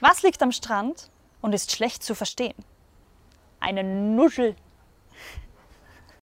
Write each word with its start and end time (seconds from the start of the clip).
Was 0.00 0.22
liegt 0.22 0.42
am 0.42 0.52
Strand 0.52 1.10
und 1.40 1.54
ist 1.54 1.72
schlecht 1.72 2.02
zu 2.02 2.14
verstehen? 2.14 2.54
Eine 3.60 3.82
Nuschel. 3.82 4.56